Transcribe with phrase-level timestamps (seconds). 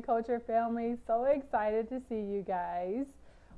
[0.00, 0.96] and Culture family.
[1.06, 3.04] So excited to see you guys.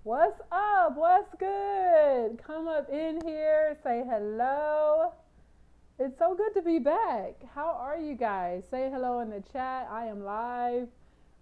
[0.03, 0.97] What's up?
[0.97, 2.43] What's good?
[2.45, 5.13] Come up in here, say hello.
[6.01, 7.35] It's so good to be back.
[7.55, 8.65] How are you guys?
[8.69, 9.87] Say hello in the chat.
[9.89, 10.89] I am live.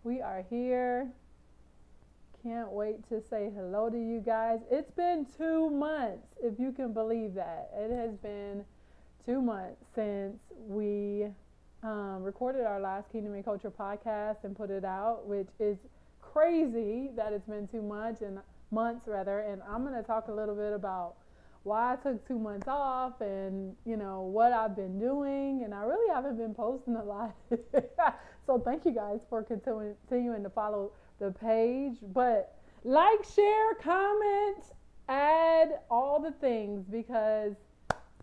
[0.04, 1.08] We are here.
[2.42, 4.58] Can't wait to say hello to you guys.
[4.70, 7.70] It's been two months, if you can believe that.
[7.74, 8.66] It has been
[9.24, 11.28] two months since we
[11.82, 15.78] um, recorded our last Kingdom and Culture podcast and put it out, which is
[16.20, 18.38] crazy that it's been two months and
[18.70, 19.40] months rather.
[19.40, 21.14] And I'm going to talk a little bit about
[21.62, 25.62] why I took two months off and you know what I've been doing.
[25.64, 27.34] And I really haven't been posting a lot.
[28.46, 31.96] so thank you guys for continuing to follow the page.
[32.14, 34.64] But like, share, comment,
[35.08, 37.54] add all the things because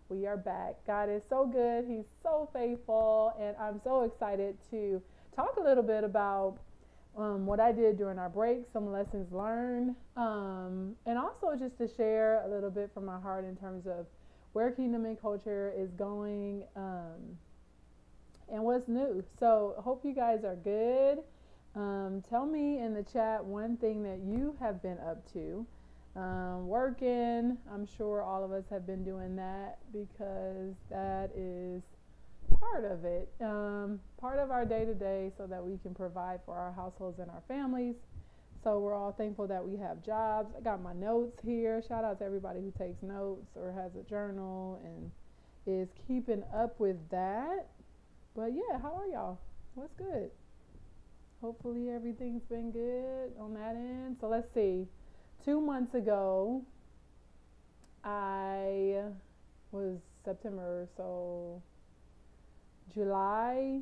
[0.09, 0.75] we are back.
[0.85, 1.85] God is so good.
[1.85, 3.33] He's so faithful.
[3.39, 5.01] And I'm so excited to
[5.35, 6.57] talk a little bit about
[7.17, 11.87] um, what I did during our break, some lessons learned, um, and also just to
[11.87, 14.05] share a little bit from my heart in terms of
[14.53, 17.37] where Kingdom and Culture is going um,
[18.51, 19.23] and what's new.
[19.39, 21.23] So, hope you guys are good.
[21.75, 25.65] Um, tell me in the chat one thing that you have been up to
[26.17, 27.57] um, working.
[27.71, 31.83] I'm sure all of us have been doing that because that is
[32.59, 36.39] part of it, um, part of our day to day, so that we can provide
[36.45, 37.95] for our households and our families.
[38.63, 40.53] So we're all thankful that we have jobs.
[40.57, 41.83] I got my notes here.
[41.87, 45.11] Shout out to everybody who takes notes or has a journal and
[45.67, 47.67] is keeping up with that.
[48.35, 49.39] But yeah, how are y'all?
[49.75, 50.31] What's good?
[51.41, 54.17] Hopefully everything's been good on that end.
[54.19, 54.87] So let's see
[55.43, 56.63] two months ago,
[58.03, 59.01] I
[59.71, 61.61] was September, so
[62.93, 63.81] July,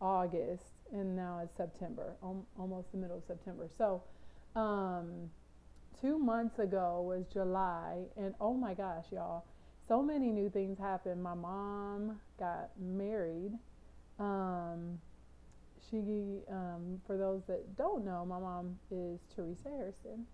[0.00, 2.16] August, and now it's September,
[2.58, 3.68] almost the middle of September.
[3.78, 4.02] So,
[4.56, 5.30] um,
[6.00, 9.44] two months ago was July, and oh my gosh, y'all,
[9.88, 11.22] so many new things happened.
[11.22, 13.52] My mom got married.
[14.18, 14.98] Um,
[15.90, 15.98] she,
[16.50, 20.26] um, for those that don't know, my mom is Teresa Harrison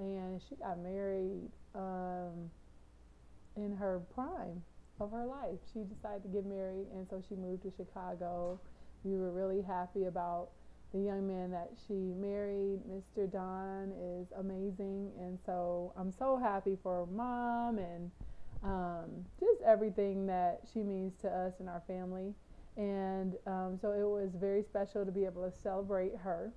[0.00, 2.50] and she got married um,
[3.56, 4.62] in her prime
[4.98, 5.58] of her life.
[5.72, 8.58] She decided to get married, and so she moved to Chicago.
[9.04, 10.48] We were really happy about
[10.92, 12.80] the young man that she married.
[12.88, 13.30] Mr.
[13.30, 18.10] Don is amazing, and so I'm so happy for mom and
[18.62, 22.34] um, just everything that she means to us and our family.
[22.76, 26.52] And um, so it was very special to be able to celebrate her.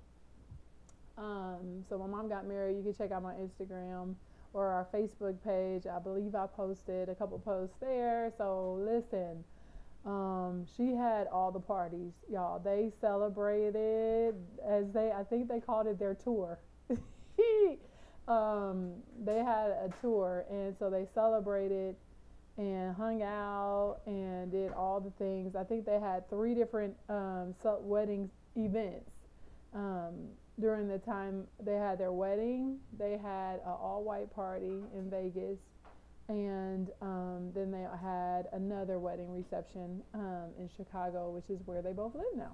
[1.16, 2.76] Um, so my mom got married.
[2.76, 4.14] You can check out my Instagram
[4.52, 5.86] or our Facebook page.
[5.86, 8.32] I believe I posted a couple posts there.
[8.38, 9.44] So listen,
[10.04, 12.58] um, she had all the parties, y'all.
[12.58, 14.34] They celebrated
[14.66, 16.58] as they, I think they called it their tour.
[18.28, 18.92] um,
[19.24, 21.96] they had a tour, and so they celebrated
[22.56, 25.56] and hung out and did all the things.
[25.56, 29.10] I think they had three different um, wedding events.
[29.74, 30.28] Um,
[30.60, 35.58] during the time they had their wedding, they had an all-white party in Vegas,
[36.28, 41.92] and um, then they had another wedding reception um, in Chicago, which is where they
[41.92, 42.52] both live now.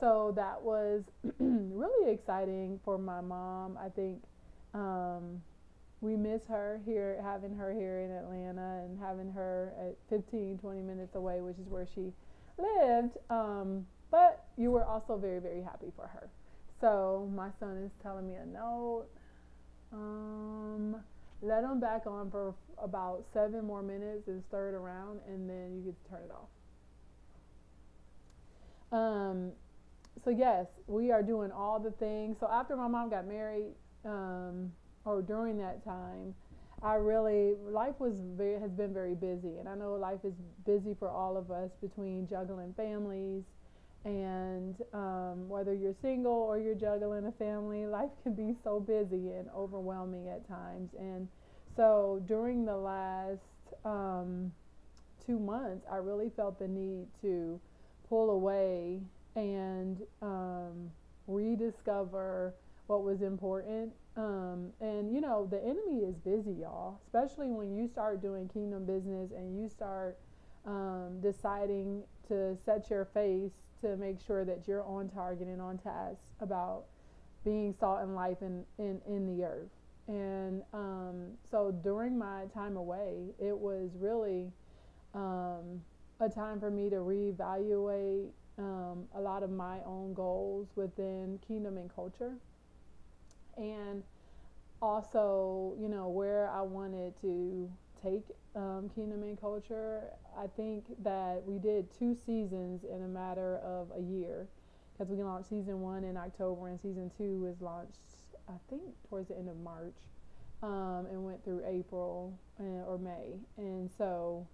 [0.00, 1.02] So that was
[1.38, 3.78] really exciting for my mom.
[3.78, 4.22] I think
[4.74, 5.42] um,
[6.00, 10.82] we miss her here, having her here in Atlanta and having her at 15, 20
[10.82, 12.12] minutes away, which is where she
[12.58, 13.16] lived.
[13.30, 16.28] Um, but you were also very, very happy for her.
[16.80, 19.06] So my son is telling me a note.
[19.92, 20.96] Um,
[21.42, 25.76] let them back on for about seven more minutes and stir it around, and then
[25.76, 26.48] you get to turn it off.
[28.92, 29.52] Um,
[30.24, 32.36] so yes, we are doing all the things.
[32.40, 33.72] So after my mom got married,
[34.04, 34.72] um,
[35.04, 36.34] or during that time,
[36.82, 40.34] I really life was very has been very busy, and I know life is
[40.66, 43.44] busy for all of us between juggling families
[44.06, 49.32] and um, whether you're single or you're juggling a family, life can be so busy
[49.32, 50.90] and overwhelming at times.
[50.96, 51.26] And
[51.74, 53.40] so during the last
[53.84, 54.52] um,
[55.26, 57.60] two months, I really felt the need to
[58.08, 59.00] pull away
[59.34, 60.88] and um,
[61.26, 62.54] rediscover
[62.86, 63.90] what was important.
[64.16, 68.86] Um, and you know, the enemy is busy, y'all, especially when you start doing kingdom
[68.86, 70.16] business and you start
[70.64, 73.50] um, deciding to set your face
[73.80, 76.84] to make sure that you're on target and on task about
[77.44, 79.70] being salt and life in, in, in the earth.
[80.08, 84.52] And um, so during my time away, it was really
[85.14, 85.82] um,
[86.20, 88.28] a time for me to reevaluate
[88.58, 92.34] um, a lot of my own goals within kingdom and culture.
[93.56, 94.02] And
[94.80, 97.70] also, you know, where I wanted to
[98.06, 98.24] take
[98.54, 100.04] um, Kingdom and Culture.
[100.38, 104.46] I think that we did two seasons in a matter of a year
[104.92, 107.98] because we launched season one in October and season two was launched,
[108.48, 109.96] I think, towards the end of March
[110.62, 113.34] um, and went through April uh, or May.
[113.58, 114.46] And so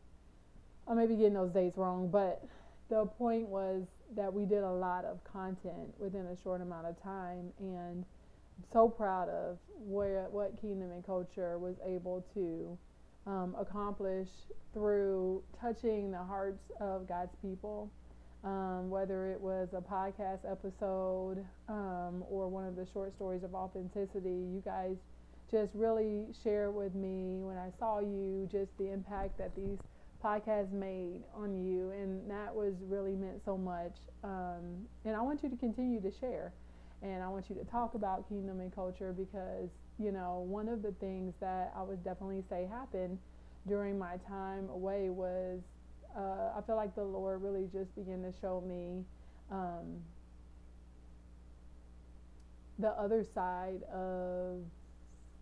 [0.88, 2.44] I may be getting those dates wrong, but
[2.88, 3.84] the point was
[4.16, 8.04] that we did a lot of content within a short amount of time and
[8.60, 12.76] I'm so proud of where what Kingdom and Culture was able to
[13.26, 14.28] um, accomplish
[14.72, 17.90] through touching the hearts of God's people.
[18.44, 23.54] Um, whether it was a podcast episode um, or one of the short stories of
[23.54, 24.96] authenticity, you guys
[25.48, 29.78] just really share with me when I saw you just the impact that these
[30.24, 33.96] podcasts made on you, and that was really meant so much.
[34.24, 36.52] Um, and I want you to continue to share,
[37.02, 39.68] and I want you to talk about kingdom and culture because
[39.98, 43.18] you know, one of the things that I would definitely say happened
[43.66, 45.60] during my time away was
[46.16, 49.04] uh, I feel like the Lord really just began to show me
[49.50, 50.02] um,
[52.78, 54.60] the other side of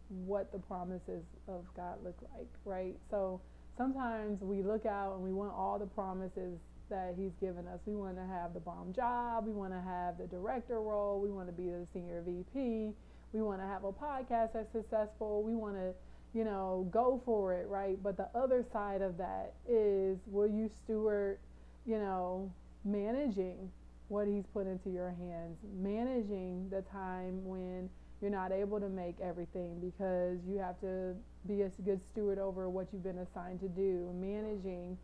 [0.08, 2.96] what the promises of God look like, right?
[3.10, 3.40] So
[3.76, 6.58] sometimes we look out and we want all the promises
[6.88, 7.80] that He's given us.
[7.86, 11.30] We want to have the bomb job, we want to have the director role, we
[11.30, 12.92] want to be the senior VP
[13.32, 15.42] we want to have a podcast that's successful.
[15.42, 15.92] We want to,
[16.34, 18.00] you know, go for it, right?
[18.02, 21.38] But the other side of that is will you steward,
[21.86, 22.52] you know,
[22.84, 23.70] managing
[24.08, 27.88] what he's put into your hands, managing the time when
[28.20, 31.14] you're not able to make everything because you have to
[31.46, 34.98] be a good steward over what you've been assigned to do, managing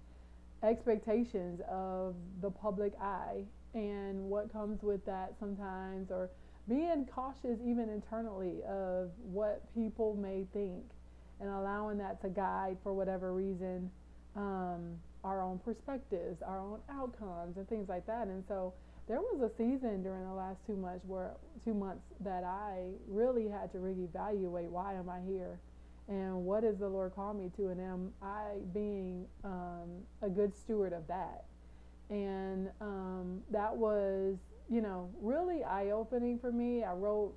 [0.62, 3.42] expectations of the public eye
[3.74, 6.30] and what comes with that sometimes or
[6.68, 10.84] being cautious even internally of what people may think
[11.40, 13.90] and allowing that to guide for whatever reason
[14.34, 18.26] um, our own perspectives, our own outcomes, and things like that.
[18.26, 18.74] And so
[19.08, 21.32] there was a season during the last two months where
[21.64, 25.58] two months that I really had to reevaluate why am I here,
[26.08, 30.54] and what does the Lord call me to, and am I being um, a good
[30.54, 31.44] steward of that?
[32.10, 34.36] And um, that was
[34.68, 36.82] you know, really eye opening for me.
[36.82, 37.34] I wrote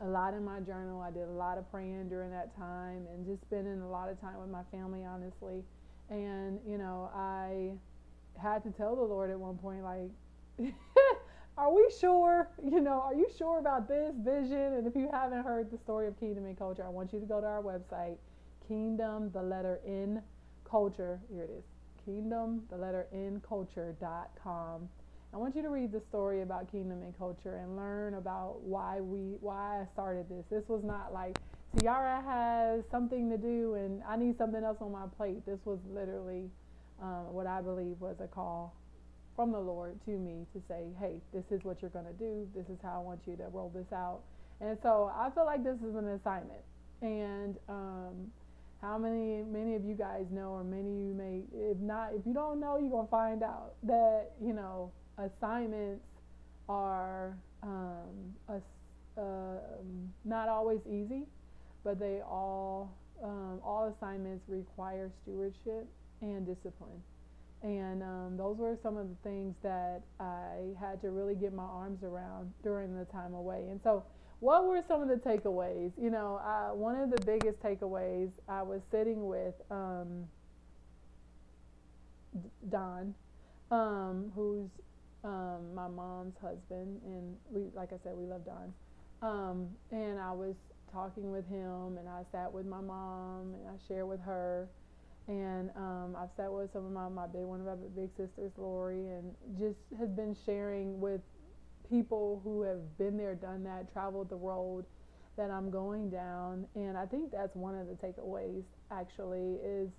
[0.00, 1.00] a lot in my journal.
[1.00, 4.20] I did a lot of praying during that time and just spending a lot of
[4.20, 5.62] time with my family, honestly.
[6.10, 7.72] And, you know, I
[8.38, 10.10] had to tell the Lord at one point, like,
[11.56, 12.50] are we sure?
[12.62, 14.74] You know, are you sure about this vision?
[14.74, 17.26] And if you haven't heard the story of Kingdom and Culture, I want you to
[17.26, 18.16] go to our website,
[18.68, 20.22] Kingdom, the letter N,
[20.68, 21.20] culture.
[21.32, 21.64] Here it is.
[22.04, 24.88] Kingdom, the letter N, culture.com
[25.34, 29.00] I want you to read the story about Kingdom and Culture and learn about why
[29.00, 30.44] we why I started this.
[30.50, 31.38] This was not like
[31.78, 35.46] Tiara has something to do and I need something else on my plate.
[35.46, 36.50] This was literally
[37.00, 38.76] um, what I believe was a call
[39.34, 42.46] from the Lord to me to say, hey, this is what you're going to do.
[42.54, 44.20] This is how I want you to roll this out.
[44.60, 46.60] And so I feel like this is an assignment.
[47.00, 48.30] And um,
[48.82, 52.34] how many many of you guys know, or many you may, if not, if you
[52.34, 56.04] don't know, you're gonna find out that you know assignments
[56.68, 58.60] are um, a,
[59.20, 59.58] uh,
[60.24, 61.22] not always easy,
[61.84, 65.86] but they all um, all assignments require stewardship
[66.20, 67.00] and discipline.
[67.62, 71.62] And um, those were some of the things that I had to really get my
[71.62, 73.68] arms around during the time away.
[73.70, 74.02] And so,
[74.42, 75.92] what were some of the takeaways?
[75.96, 76.40] You know,
[76.74, 80.24] one of the biggest takeaways I was sitting with um,
[82.68, 83.14] Don,
[83.70, 84.68] um, who's
[85.22, 88.74] um, my mom's husband, and we, like I said, we love Don.
[89.22, 90.56] Um, and I was
[90.92, 94.68] talking with him, and I sat with my mom, and I shared with her,
[95.28, 98.50] and um, I've sat with some of my, my big one of my big sisters,
[98.56, 101.20] Lori, and just has been sharing with
[101.92, 104.86] people who have been there, done that, traveled the road
[105.36, 106.66] that I'm going down.
[106.74, 109.90] And I think that's one of the takeaways actually is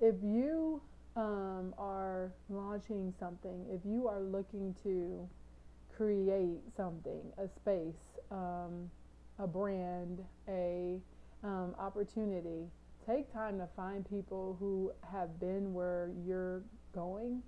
[0.00, 0.82] if you
[1.16, 5.26] um, are launching something, if you are looking to
[5.96, 8.90] create something, a space, um,
[9.38, 10.98] a brand, a
[11.42, 12.66] um, opportunity,
[13.06, 16.62] take time to find people who have been where you're
[16.94, 17.42] going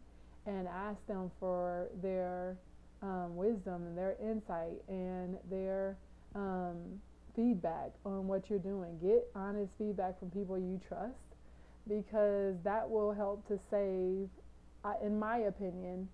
[0.47, 2.56] and ask them for their
[3.02, 5.96] um, wisdom and their insight and their
[6.34, 6.76] um,
[7.34, 8.98] feedback on what you're doing.
[9.00, 11.14] Get honest feedback from people you trust
[11.88, 14.28] because that will help to save,
[15.02, 16.08] in my opinion,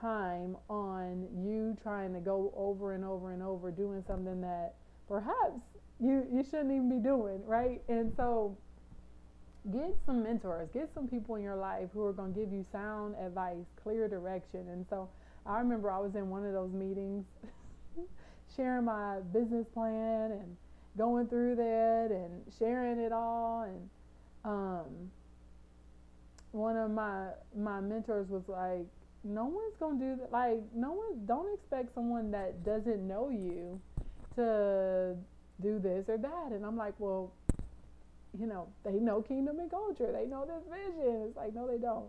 [0.00, 4.74] time on you trying to go over and over and over doing something that
[5.08, 5.60] perhaps
[6.00, 7.82] you you shouldn't even be doing, right?
[7.88, 8.56] And so
[9.72, 12.64] get some mentors, get some people in your life who are going to give you
[12.70, 14.68] sound advice, clear direction.
[14.68, 15.08] And so
[15.46, 17.24] I remember I was in one of those meetings
[18.56, 20.56] sharing my business plan and
[20.96, 23.88] going through that and sharing it all and
[24.44, 25.10] um,
[26.52, 28.86] one of my my mentors was like
[29.24, 33.80] no one's gonna do that like no one don't expect someone that doesn't know you
[34.34, 35.14] to
[35.60, 36.52] do this or that.
[36.52, 37.32] And i'm like well
[38.38, 40.10] you know they know kingdom and culture.
[40.12, 42.08] They know this vision it's like no they don't.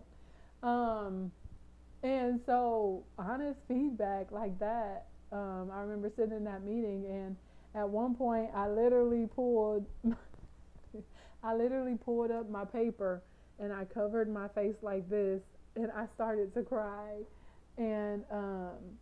[0.62, 1.32] Um,
[2.02, 7.36] and so honest feedback like that um, i remember sitting in that meeting and
[7.74, 9.86] at one point i literally pulled
[11.44, 13.22] i literally pulled up my paper
[13.60, 15.42] and I covered my face like this
[15.76, 17.18] and I started to cry.
[17.76, 18.98] And um,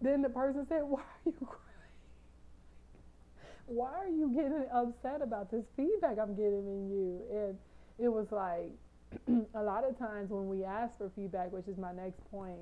[0.00, 1.60] then the person said, Why are you crying?
[3.66, 7.20] Why are you getting upset about this feedback I'm getting in you?
[7.30, 7.58] And
[7.98, 8.72] it was like
[9.54, 12.60] a lot of times when we ask for feedback, which is my next point,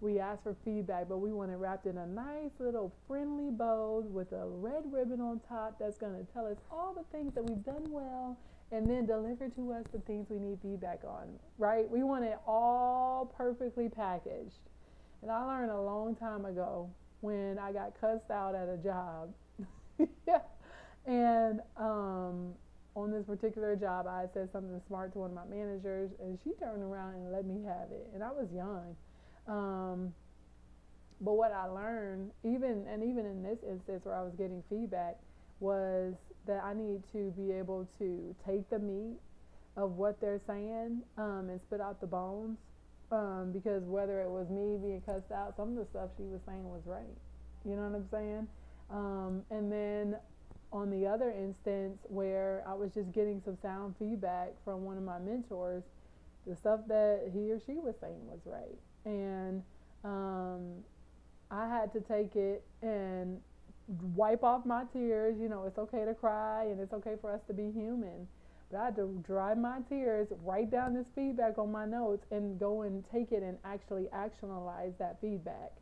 [0.00, 4.04] we ask for feedback, but we want it wrapped in a nice little friendly bow
[4.10, 7.44] with a red ribbon on top that's going to tell us all the things that
[7.44, 8.36] we've done well
[8.72, 11.88] and then deliver to us the things we need feedback on, right?
[11.88, 14.58] We want it all perfectly packaged.
[15.20, 19.32] And I learned a long time ago when I got cussed out at a job.
[20.26, 20.40] yeah.
[21.06, 22.54] And um,
[22.94, 26.50] on this particular job, I said something smart to one of my managers, and she
[26.52, 28.10] turned around and let me have it.
[28.14, 28.96] And I was young.
[29.48, 30.14] Um,
[31.20, 35.16] but what I learned, even and even in this instance where I was getting feedback,
[35.60, 36.14] was
[36.46, 39.18] that I need to be able to take the meat
[39.76, 42.58] of what they're saying um, and spit out the bones.
[43.10, 46.40] Um, because whether it was me being cussed out, some of the stuff she was
[46.46, 47.16] saying was right.
[47.64, 48.48] You know what I'm saying?
[48.90, 50.16] Um, and then
[50.72, 55.04] on the other instance where I was just getting some sound feedback from one of
[55.04, 55.82] my mentors,
[56.46, 58.78] the stuff that he or she was saying was right.
[59.04, 59.62] And
[60.04, 60.82] um,
[61.50, 63.40] I had to take it and
[64.16, 65.36] wipe off my tears.
[65.38, 68.26] You know, it's okay to cry and it's okay for us to be human.
[68.70, 72.58] But I had to dry my tears, write down this feedback on my notes, and
[72.58, 75.72] go and take it and actually actionalize that feedback.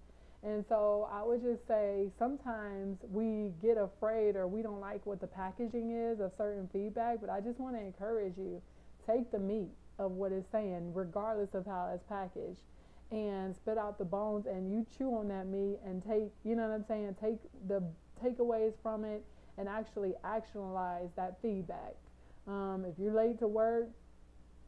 [0.43, 5.21] And so I would just say sometimes we get afraid or we don't like what
[5.21, 8.63] the packaging is of certain feedback, but I just want to encourage you
[9.07, 12.63] take the meat of what it's saying, regardless of how it's packaged,
[13.11, 16.69] and spit out the bones and you chew on that meat and take, you know
[16.69, 17.83] what I'm saying, take the
[18.25, 19.23] takeaways from it
[19.59, 21.97] and actually actionalize that feedback.
[22.47, 23.89] Um, if you're late to work,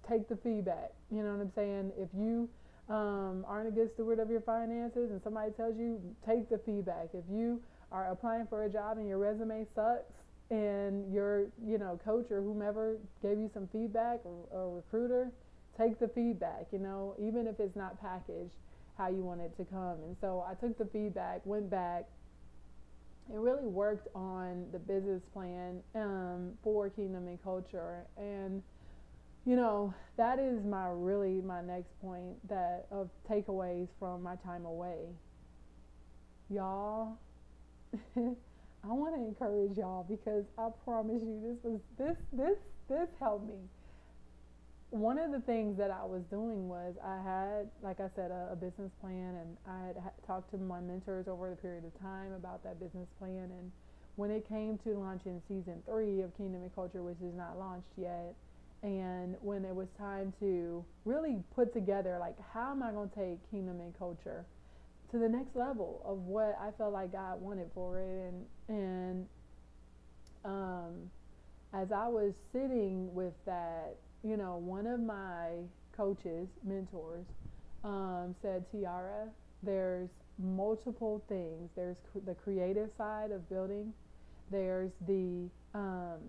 [0.07, 0.93] take the feedback.
[1.11, 1.93] You know what I'm saying?
[1.97, 2.49] If you
[2.89, 7.09] um, aren't a good steward of your finances and somebody tells you, take the feedback.
[7.15, 10.13] If you are applying for a job and your resume sucks
[10.51, 15.31] and your, you know, coach or whomever gave you some feedback or, recruiter,
[15.79, 18.53] take the feedback, you know, even if it's not packaged
[18.99, 19.97] how you want it to come.
[20.05, 22.05] And so I took the feedback, went back,
[23.31, 28.05] and really worked on the business plan um, for Kingdom and Culture.
[28.19, 28.63] And
[29.45, 34.65] you know, that is my really my next point that of takeaways from my time
[34.65, 35.07] away.
[36.49, 37.19] Y'all,
[38.17, 42.59] I want to encourage y'all because I promise you this was this this
[42.89, 43.59] this helped me
[44.93, 48.51] one of the things that I was doing was I had, like I said, a,
[48.53, 51.99] a business plan, and I had ha- talked to my mentors over the period of
[51.99, 53.49] time about that business plan.
[53.57, 53.73] And
[54.17, 57.89] when it came to launching season three of Kingdom and Culture, which is not launched
[57.97, 58.35] yet,
[58.83, 63.15] and when it was time to really put together, like, how am I going to
[63.15, 64.45] take Kingdom and Culture
[65.11, 69.27] to the next level of what I felt like God wanted for it, and and
[70.45, 71.11] um,
[71.73, 75.49] as I was sitting with that you know, one of my
[75.97, 77.27] coaches, mentors,
[77.85, 79.29] um, said, Tiara,
[79.63, 80.09] there's
[80.39, 81.71] multiple things.
[81.75, 83.93] There's cr- the creative side of building,
[84.51, 86.21] there's the um,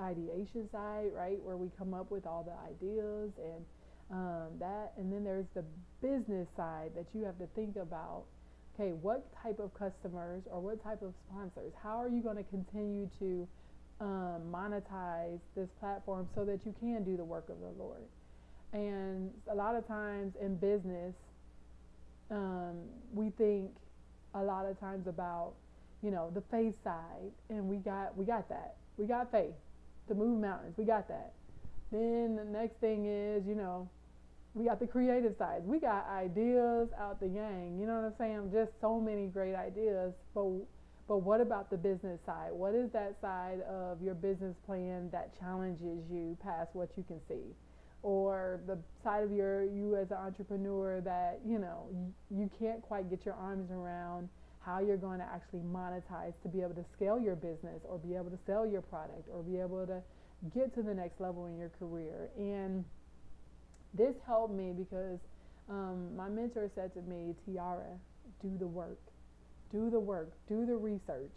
[0.00, 3.64] ideation side, right, where we come up with all the ideas and
[4.10, 5.64] um, that, and then there's the
[6.02, 8.24] business side that you have to think about.
[8.74, 11.72] Okay, what type of customers or what type of sponsors?
[11.82, 13.46] How are you going to continue to
[14.02, 18.02] um, monetize this platform so that you can do the work of the Lord.
[18.72, 21.14] And a lot of times in business,
[22.30, 22.78] um,
[23.14, 23.70] we think
[24.34, 25.52] a lot of times about,
[26.02, 28.76] you know, the faith side, and we got we got that.
[28.96, 29.54] We got faith
[30.08, 30.74] to move mountains.
[30.76, 31.32] We got that.
[31.90, 33.88] Then the next thing is, you know,
[34.54, 35.62] we got the creative side.
[35.64, 37.78] We got ideas out the yang.
[37.80, 38.50] You know what I'm saying?
[38.52, 40.12] Just so many great ideas.
[40.34, 40.48] But
[41.08, 42.52] but what about the business side?
[42.52, 47.20] What is that side of your business plan that challenges you past what you can
[47.28, 47.54] see?
[48.02, 52.82] Or the side of your you as an entrepreneur that, you know, you, you can't
[52.82, 54.28] quite get your arms around
[54.64, 58.14] how you're going to actually monetize to be able to scale your business or be
[58.14, 60.00] able to sell your product or be able to
[60.54, 62.30] get to the next level in your career.
[62.36, 62.84] And
[63.94, 65.18] this helped me because
[65.68, 67.98] um, my mentor said to me, Tiara,
[68.40, 69.00] do the work,
[69.70, 71.32] do the work, do the research,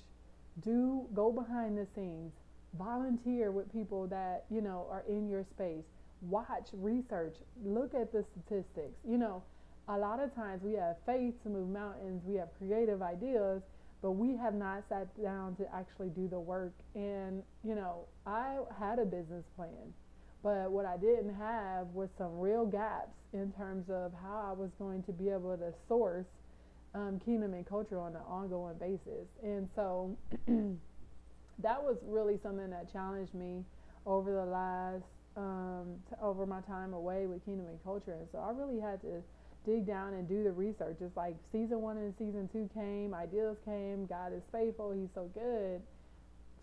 [0.63, 2.31] do go behind the scenes,
[2.77, 5.83] volunteer with people that you know are in your space,
[6.21, 8.97] watch, research, look at the statistics.
[9.07, 9.43] You know,
[9.87, 13.61] a lot of times we have faith to move mountains, we have creative ideas,
[14.01, 16.73] but we have not sat down to actually do the work.
[16.95, 19.93] And you know, I had a business plan
[20.45, 24.69] but what I didn't have was some real gaps in terms of how I was
[24.77, 26.27] going to be able to source
[26.93, 29.25] um, kingdom and culture on an ongoing basis.
[29.41, 30.15] And so
[31.63, 33.63] that was really something that challenged me
[34.05, 35.03] over the last,
[35.35, 38.13] um, over my time away with kingdom and culture.
[38.13, 39.23] And so I really had to
[39.65, 40.97] dig down and do the research.
[41.01, 45.29] It's like season one and season two came, ideas came, God is faithful, He's so
[45.33, 45.81] good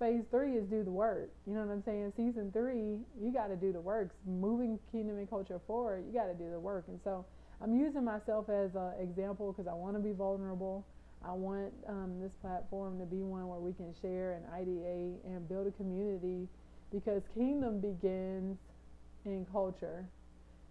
[0.03, 1.31] phase three is do the work.
[1.47, 2.13] You know what I'm saying?
[2.17, 4.11] Season three, you got to do the work.
[4.27, 6.87] Moving kingdom and culture forward, you got to do the work.
[6.89, 7.25] And so
[7.63, 10.85] I'm using myself as an example because I want to be vulnerable.
[11.25, 15.49] I want um, this platform to be one where we can share and ideate and
[15.49, 16.49] build a community
[16.91, 18.59] because kingdom begins
[19.25, 20.05] in culture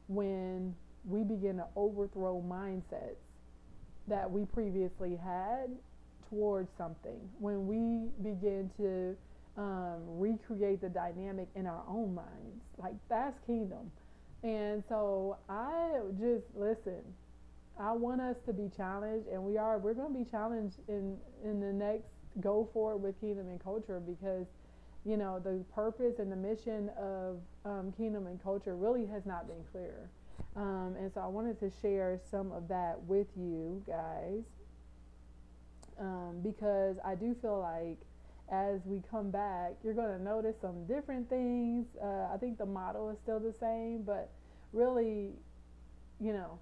[0.08, 3.22] when we begin to overthrow mindsets
[4.08, 5.70] that we previously had
[6.30, 9.16] towards something, when we begin to
[9.58, 13.92] um, recreate the dynamic in our own minds, like that's kingdom.
[14.44, 17.02] And so I just listen.
[17.80, 19.78] I want us to be challenged, and we are.
[19.78, 22.06] We're going to be challenged in in the next
[22.40, 24.46] go forward with kingdom and culture because
[25.06, 29.48] you know the purpose and the mission of um, kingdom and culture really has not
[29.48, 30.10] been clear.
[30.56, 34.44] Um, and so I wanted to share some of that with you guys
[36.00, 37.98] um, because I do feel like
[38.52, 41.86] as we come back, you're going to notice some different things.
[42.02, 44.30] Uh, I think the model is still the same, but
[44.74, 45.32] really,
[46.20, 46.60] you know,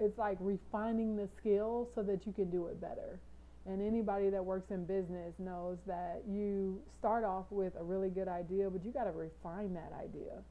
[0.00, 3.20] it's like refining the skill so that you can do it better.
[3.66, 8.28] And anybody that works in business knows that you start off with a really good
[8.28, 10.42] idea, but you got to refine that idea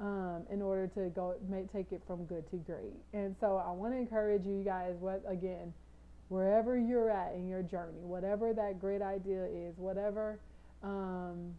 [0.00, 2.96] um, in order to go make, take it from good to great.
[3.12, 4.94] And so I want to encourage you guys.
[4.98, 5.72] What again?
[6.30, 10.38] wherever you're at in your journey, whatever that great idea is, whatever
[10.82, 11.52] um,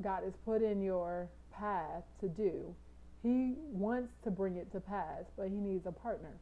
[0.00, 2.74] God has put in your path to do,
[3.22, 6.38] He wants to bring it to pass, but He needs a partner.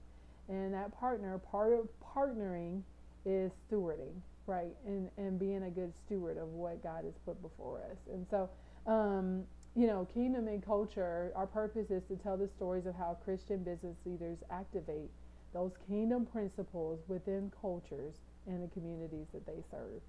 [0.48, 2.82] And that partner, part of partnering
[3.24, 4.12] is stewarding,
[4.46, 4.76] right?
[4.86, 7.96] And, and being a good steward of what God has put before us.
[8.12, 8.50] And so,
[8.86, 9.44] um,
[9.76, 13.62] you know, Kingdom and Culture, our purpose is to tell the stories of how Christian
[13.62, 15.10] business leaders activate
[15.52, 18.14] those kingdom principles within cultures
[18.46, 20.00] and the communities that they serve.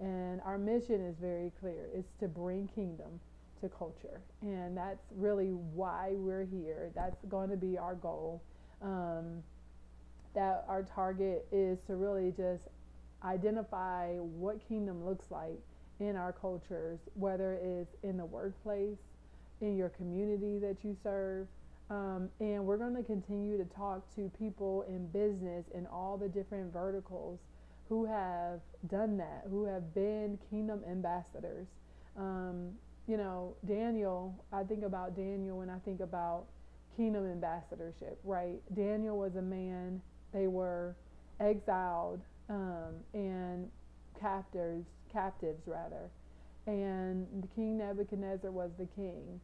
[0.00, 3.20] And our mission is very clear it's to bring kingdom
[3.60, 4.20] to culture.
[4.42, 6.90] And that's really why we're here.
[6.94, 8.42] That's going to be our goal.
[8.80, 9.42] Um,
[10.34, 12.62] that our target is to really just
[13.24, 15.58] identify what kingdom looks like
[16.00, 18.98] in our cultures, whether it's in the workplace,
[19.60, 21.46] in your community that you serve,
[21.90, 26.28] um, and we're going to continue to talk to people in business in all the
[26.28, 27.38] different verticals
[27.88, 31.66] who have done that, who have been kingdom ambassadors.
[32.16, 32.72] Um,
[33.06, 36.44] you know, Daniel, I think about Daniel when I think about
[36.96, 38.60] kingdom ambassadorship, right?
[38.74, 40.94] Daniel was a man, they were
[41.40, 43.70] exiled um, and
[44.20, 46.10] captors, captives rather.
[46.66, 49.40] And King Nebuchadnezzar was the king.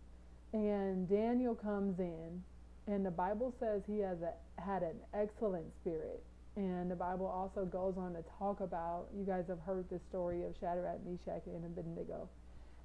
[0.53, 2.43] And Daniel comes in,
[2.87, 6.23] and the Bible says he has a, had an excellent spirit.
[6.57, 10.45] And the Bible also goes on to talk about, you guys have heard the story
[10.45, 12.29] of Shadrach, Meshach, and Abednego,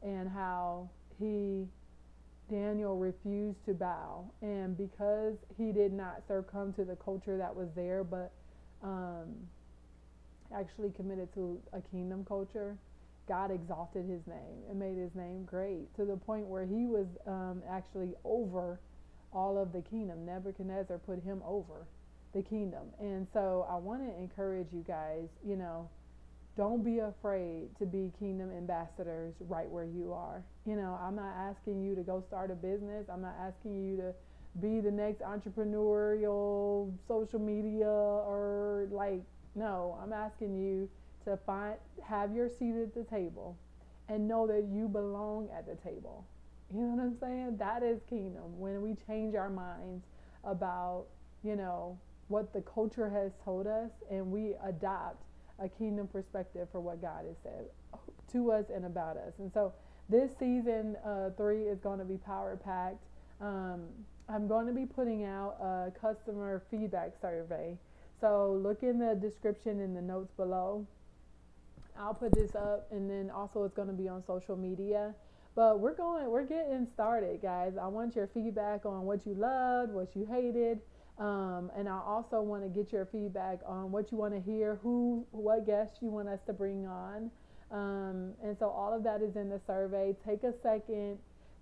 [0.02, 1.68] and how he,
[2.50, 4.32] Daniel, refused to bow.
[4.42, 8.32] And because he did not succumb to the culture that was there, but
[8.82, 9.36] um,
[10.56, 12.78] actually committed to a kingdom culture,
[13.28, 17.06] God exalted his name and made his name great to the point where he was
[17.28, 18.80] um, actually over
[19.32, 20.26] all of the kingdom.
[20.26, 21.86] Nebuchadnezzar put him over
[22.34, 22.88] the kingdom.
[23.00, 25.90] And so I want to encourage you guys, you know,
[26.58, 30.44] don't be afraid to be kingdom ambassadors right where you are.
[30.66, 33.06] You know, I'm not asking you to go start a business.
[33.12, 34.14] I'm not asking you to
[34.60, 39.22] be the next entrepreneurial social media or like
[39.56, 40.90] no, I'm asking you
[41.26, 43.58] to find have your seat at the table
[44.08, 46.26] and know that you belong at the table.
[46.74, 47.58] You know what I'm saying?
[47.58, 48.60] That is kingdom.
[48.60, 50.06] When we change our minds
[50.44, 51.06] about,
[51.44, 55.24] you know, what the culture has told us and we adopt
[55.60, 57.66] a kingdom perspective for what God has said
[58.32, 59.34] to us and about us.
[59.40, 59.74] And so
[60.10, 63.04] this season uh, three is going to be power packed.
[63.42, 63.86] Um,
[64.28, 67.78] I'm going to be putting out a customer feedback survey.
[68.20, 70.86] So look in the description in the notes below.
[71.98, 75.14] I'll put this up and then also it's going to be on social media.
[75.56, 77.74] But we're going, we're getting started, guys.
[77.82, 80.80] I want your feedback on what you loved, what you hated.
[81.18, 84.80] Um, and I also want to get your feedback on what you want to hear,
[84.82, 87.30] who, what guests you want us to bring on.
[87.72, 90.16] Um, and so all of that is in the survey.
[90.26, 91.18] Take a second,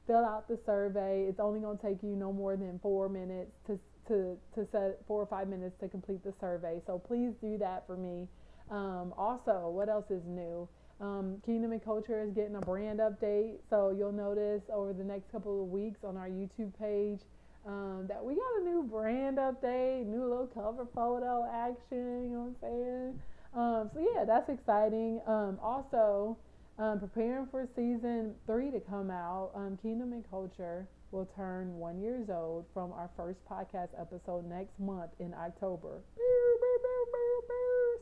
[0.06, 1.26] fill out the survey.
[1.28, 5.00] It's only going to take you no more than four minutes to, to, to set
[5.08, 6.82] four or five minutes to complete the survey.
[6.86, 8.28] So please do that for me.
[8.70, 10.68] Um, also, what else is new?
[11.00, 13.58] Um, Kingdom and Culture is getting a brand update.
[13.70, 17.20] So you'll notice over the next couple of weeks on our YouTube page
[17.66, 22.54] um, that we got a new brand update, new little cover photo action, you know
[22.54, 23.22] what I'm saying?
[23.54, 25.22] Um, so yeah, that's exciting.
[25.28, 26.38] Um, also,
[26.80, 32.00] um, preparing for season three to come out, um, Kingdom and Culture will turn one
[32.00, 36.02] years old from our first podcast episode next month in October.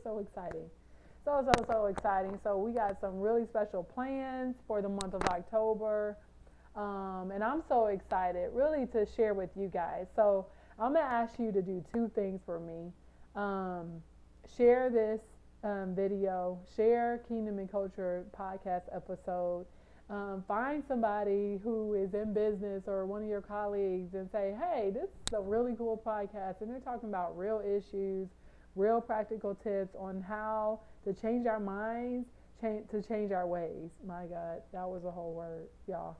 [0.04, 0.68] So exciting.
[1.24, 2.38] So, so, so exciting.
[2.44, 6.16] So, we got some really special plans for the month of October.
[6.76, 10.06] Um, and I'm so excited really to share with you guys.
[10.14, 10.46] So,
[10.78, 12.92] I'm going to ask you to do two things for me.
[13.34, 14.02] Um,
[14.56, 15.20] share this
[15.66, 19.66] um, video, share Kingdom and Culture podcast episode.
[20.08, 24.90] Um, find somebody who is in business or one of your colleagues and say, hey,
[24.94, 26.60] this is a really cool podcast.
[26.60, 28.28] And they're talking about real issues,
[28.76, 32.28] real practical tips on how to change our minds,
[32.60, 33.90] change, to change our ways.
[34.06, 36.16] My God, that was a whole word, y'all.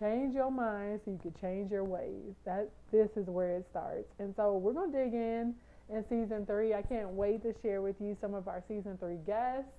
[0.00, 2.32] Change your mind so you can change your ways.
[2.46, 4.08] That this is where it starts.
[4.18, 5.54] And so we're gonna dig in
[5.90, 6.74] in season three.
[6.74, 9.70] I can't wait to share with you some of our season three guests.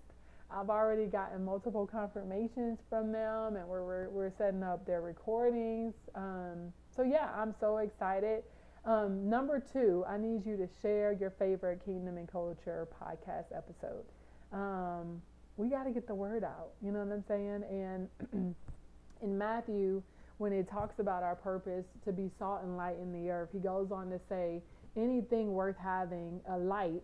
[0.51, 5.93] I've already gotten multiple confirmations from them, and we're, we're, we're setting up their recordings.
[6.15, 8.43] Um, so, yeah, I'm so excited.
[8.85, 14.05] Um, number two, I need you to share your favorite Kingdom and Culture podcast episode.
[14.51, 15.21] Um,
[15.57, 17.63] we got to get the word out, you know what I'm saying?
[18.33, 18.55] And
[19.21, 20.01] in Matthew,
[20.37, 23.59] when it talks about our purpose to be salt and light in the earth, he
[23.59, 24.61] goes on to say,
[24.95, 27.03] anything worth having a light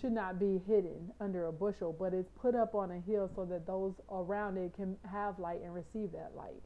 [0.00, 3.44] should not be hidden under a bushel, but it's put up on a hill so
[3.44, 6.62] that those around it can have light and receive that light.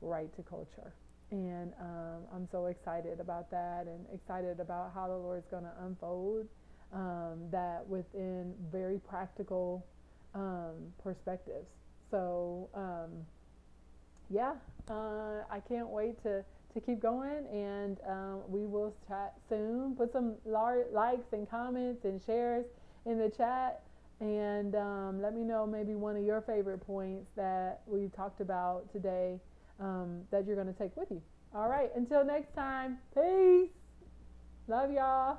[0.00, 0.92] right to culture.
[1.30, 5.72] And um, I'm so excited about that and excited about how the Lord's going to
[5.84, 6.46] unfold
[6.92, 9.84] um, that within very practical
[10.34, 11.66] um, perspectives.
[12.10, 13.10] So, um,
[14.30, 14.52] yeah,
[14.88, 16.44] uh, I can't wait to
[16.76, 19.96] to keep going, and um, we will chat soon.
[19.96, 22.66] Put some likes and comments and shares
[23.06, 23.82] in the chat,
[24.20, 28.92] and um, let me know maybe one of your favorite points that we talked about
[28.92, 29.40] today
[29.80, 31.22] um, that you're going to take with you.
[31.54, 33.70] All right, until next time, peace.
[34.68, 35.38] Love y'all.